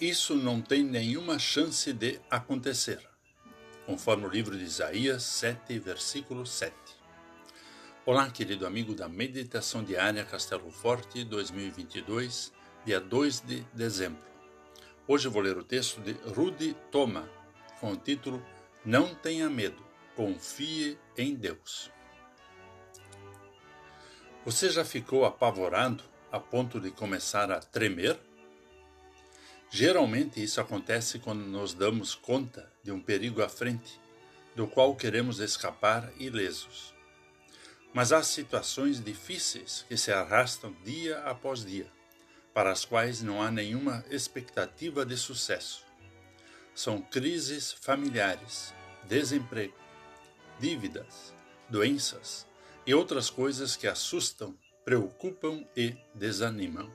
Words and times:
isso 0.00 0.34
não 0.34 0.60
tem 0.60 0.82
nenhuma 0.82 1.38
chance 1.38 1.92
de 1.92 2.20
acontecer, 2.28 2.98
conforme 3.86 4.26
o 4.26 4.28
livro 4.28 4.56
de 4.56 4.64
Isaías 4.64 5.22
7, 5.22 5.78
versículo 5.78 6.44
7. 6.44 6.74
Olá, 8.04 8.28
querido 8.28 8.66
amigo 8.66 8.92
da 8.92 9.08
Meditação 9.08 9.84
Diária 9.84 10.24
Castelo 10.24 10.68
Forte 10.70 11.22
2022, 11.24 12.52
dia 12.84 13.00
2 13.00 13.40
de 13.42 13.60
dezembro. 13.72 14.22
Hoje 15.06 15.28
vou 15.28 15.40
ler 15.40 15.56
o 15.56 15.64
texto 15.64 16.00
de 16.00 16.12
Rudy 16.34 16.74
Toma, 16.90 17.30
com 17.80 17.92
o 17.92 17.96
título 17.96 18.44
Não 18.84 19.14
tenha 19.14 19.48
medo, 19.48 19.80
confie 20.16 20.98
em 21.16 21.34
Deus. 21.36 21.90
Você 24.44 24.68
já 24.70 24.84
ficou 24.84 25.24
apavorado 25.24 26.02
a 26.32 26.40
ponto 26.40 26.80
de 26.80 26.90
começar 26.90 27.52
a 27.52 27.60
tremer? 27.60 28.18
Geralmente 29.76 30.40
isso 30.40 30.60
acontece 30.60 31.18
quando 31.18 31.40
nos 31.40 31.74
damos 31.74 32.14
conta 32.14 32.72
de 32.84 32.92
um 32.92 33.00
perigo 33.00 33.42
à 33.42 33.48
frente, 33.48 34.00
do 34.54 34.68
qual 34.68 34.94
queremos 34.94 35.40
escapar 35.40 36.12
ilesos. 36.16 36.94
Mas 37.92 38.12
há 38.12 38.22
situações 38.22 39.02
difíceis 39.02 39.84
que 39.88 39.96
se 39.96 40.12
arrastam 40.12 40.72
dia 40.84 41.18
após 41.24 41.64
dia, 41.64 41.88
para 42.54 42.70
as 42.70 42.84
quais 42.84 43.20
não 43.20 43.42
há 43.42 43.50
nenhuma 43.50 44.04
expectativa 44.12 45.04
de 45.04 45.16
sucesso. 45.16 45.84
São 46.72 47.02
crises 47.02 47.72
familiares, 47.72 48.72
desemprego, 49.08 49.74
dívidas, 50.60 51.34
doenças 51.68 52.46
e 52.86 52.94
outras 52.94 53.28
coisas 53.28 53.74
que 53.74 53.88
assustam, 53.88 54.56
preocupam 54.84 55.66
e 55.76 55.96
desanimam. 56.14 56.88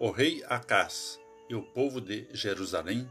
O 0.00 0.10
rei 0.10 0.42
Acás 0.48 1.20
e 1.48 1.54
o 1.54 1.62
povo 1.62 2.00
de 2.00 2.26
Jerusalém 2.32 3.08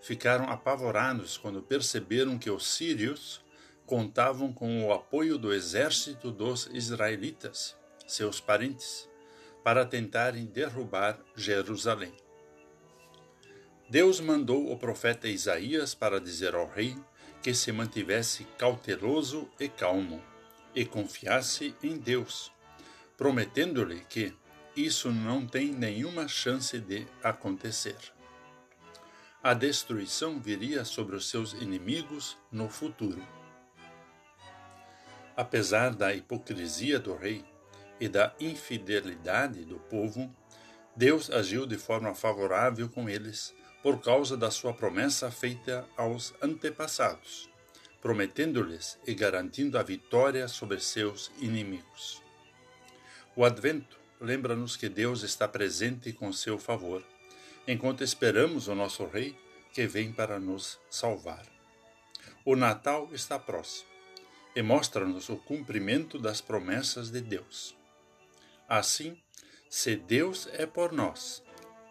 ficaram 0.00 0.44
apavorados 0.48 1.36
quando 1.36 1.62
perceberam 1.62 2.38
que 2.38 2.50
os 2.50 2.66
sírios 2.66 3.44
contavam 3.84 4.52
com 4.52 4.86
o 4.86 4.92
apoio 4.92 5.36
do 5.36 5.52
exército 5.52 6.30
dos 6.30 6.70
israelitas, 6.72 7.76
seus 8.06 8.40
parentes, 8.40 9.08
para 9.64 9.84
tentarem 9.84 10.46
derrubar 10.46 11.18
Jerusalém. 11.34 12.14
Deus 13.88 14.20
mandou 14.20 14.70
o 14.70 14.78
profeta 14.78 15.26
Isaías 15.26 15.94
para 15.94 16.20
dizer 16.20 16.54
ao 16.54 16.68
rei 16.68 16.96
que 17.42 17.52
se 17.52 17.72
mantivesse 17.72 18.44
cauteloso 18.56 19.50
e 19.58 19.68
calmo 19.68 20.22
e 20.74 20.84
confiasse 20.84 21.74
em 21.82 21.96
Deus, 21.96 22.52
prometendo-lhe 23.16 24.00
que 24.08 24.32
isso 24.76 25.10
não 25.10 25.46
tem 25.46 25.72
nenhuma 25.72 26.28
chance 26.28 26.78
de 26.78 27.06
acontecer. 27.22 27.96
A 29.42 29.54
destruição 29.54 30.38
viria 30.38 30.84
sobre 30.84 31.16
os 31.16 31.28
seus 31.28 31.54
inimigos 31.54 32.36
no 32.52 32.68
futuro. 32.68 33.26
Apesar 35.36 35.94
da 35.94 36.14
hipocrisia 36.14 36.98
do 36.98 37.16
rei 37.16 37.44
e 37.98 38.08
da 38.08 38.34
infidelidade 38.38 39.64
do 39.64 39.78
povo, 39.78 40.34
Deus 40.94 41.30
agiu 41.30 41.66
de 41.66 41.78
forma 41.78 42.14
favorável 42.14 42.88
com 42.88 43.08
eles 43.08 43.54
por 43.82 44.00
causa 44.00 44.36
da 44.36 44.50
sua 44.50 44.74
promessa 44.74 45.30
feita 45.30 45.88
aos 45.96 46.34
antepassados, 46.42 47.48
prometendo-lhes 48.02 48.98
e 49.06 49.14
garantindo 49.14 49.78
a 49.78 49.82
vitória 49.82 50.46
sobre 50.48 50.80
seus 50.80 51.32
inimigos. 51.40 52.22
O 53.34 53.44
advento 53.44 53.99
lembra-nos 54.20 54.76
que 54.76 54.88
Deus 54.88 55.22
está 55.22 55.48
presente 55.48 56.12
com 56.12 56.32
seu 56.32 56.58
favor, 56.58 57.02
enquanto 57.66 58.04
esperamos 58.04 58.68
o 58.68 58.74
nosso 58.74 59.06
Rei 59.06 59.36
que 59.72 59.86
vem 59.86 60.12
para 60.12 60.38
nos 60.38 60.78
salvar. 60.90 61.46
O 62.44 62.56
Natal 62.56 63.08
está 63.12 63.38
próximo 63.38 63.88
e 64.54 64.62
mostra-nos 64.62 65.28
o 65.28 65.36
cumprimento 65.36 66.18
das 66.18 66.40
promessas 66.40 67.10
de 67.10 67.20
Deus. 67.20 67.76
Assim, 68.68 69.16
se 69.68 69.96
Deus 69.96 70.48
é 70.52 70.66
por 70.66 70.92
nós, 70.92 71.42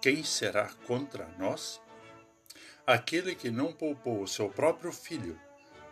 quem 0.01 0.23
será 0.23 0.69
contra 0.85 1.27
nós? 1.37 1.81
Aquele 2.85 3.35
que 3.35 3.49
não 3.49 3.71
poupou 3.71 4.21
o 4.21 4.27
seu 4.27 4.49
próprio 4.49 4.91
filho, 4.91 5.39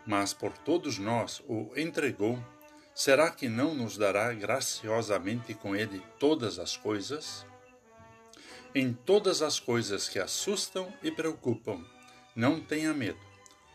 mas 0.05 0.33
por 0.33 0.51
todos 0.57 0.97
nós 0.97 1.41
o 1.47 1.71
entregou, 1.77 2.41
será 2.97 3.29
que 3.29 3.47
não 3.47 3.75
nos 3.75 3.95
dará 3.95 4.33
graciosamente 4.33 5.53
com 5.53 5.75
ele 5.75 6.01
todas 6.17 6.57
as 6.57 6.75
coisas? 6.75 7.45
Em 8.73 8.91
todas 8.91 9.43
as 9.43 9.59
coisas 9.59 10.09
que 10.09 10.17
assustam 10.17 10.91
e 11.03 11.11
preocupam, 11.11 11.85
não 12.35 12.59
tenha 12.59 12.95
medo, 12.95 13.19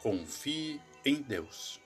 confie 0.02 0.80
em 1.04 1.22
Deus. 1.22 1.80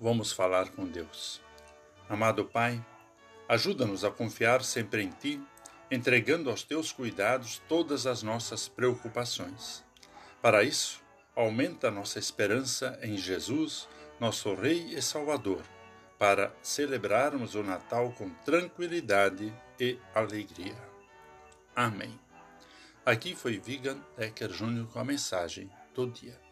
Vamos 0.00 0.32
falar 0.32 0.70
com 0.70 0.86
Deus. 0.86 1.42
Amado 2.08 2.46
Pai, 2.46 2.82
ajuda-nos 3.46 4.04
a 4.04 4.10
confiar 4.10 4.64
sempre 4.64 5.02
em 5.02 5.10
Ti, 5.10 5.38
entregando 5.90 6.48
aos 6.48 6.62
Teus 6.62 6.92
cuidados 6.92 7.60
todas 7.68 8.06
as 8.06 8.22
nossas 8.22 8.68
preocupações. 8.68 9.84
Para 10.40 10.64
isso, 10.64 11.02
aumenta 11.34 11.90
nossa 11.90 12.18
esperança 12.18 12.98
em 13.02 13.18
Jesus, 13.18 13.86
nosso 14.18 14.54
Rei 14.54 14.94
e 14.94 15.02
Salvador, 15.02 15.62
para 16.18 16.54
celebrarmos 16.62 17.54
o 17.54 17.62
Natal 17.62 18.12
com 18.12 18.30
tranquilidade 18.44 19.52
e 19.78 19.98
alegria. 20.14 20.76
Amém. 21.74 22.18
Aqui 23.04 23.36
foi 23.36 23.58
Vigan 23.58 23.98
Decker 24.16 24.50
Júnior 24.50 24.88
com 24.88 24.98
a 24.98 25.04
mensagem 25.04 25.70
do 25.94 26.10
dia. 26.10 26.45